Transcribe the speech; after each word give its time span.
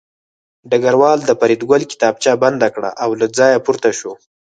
ډګروال 0.69 1.19
د 1.25 1.31
فریدګل 1.39 1.83
کتابچه 1.91 2.31
بنده 2.43 2.67
کړه 2.75 2.89
او 3.03 3.09
له 3.19 3.25
ځایه 3.37 3.57
پورته 3.65 3.89
شو 3.99 4.11